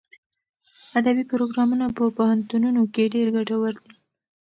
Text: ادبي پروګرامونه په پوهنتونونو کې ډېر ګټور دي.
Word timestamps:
ادبي 0.99 1.23
پروګرامونه 1.31 1.85
په 1.97 2.03
پوهنتونونو 2.17 2.81
کې 2.93 3.11
ډېر 3.13 3.27
ګټور 3.35 3.73
دي. 3.83 3.93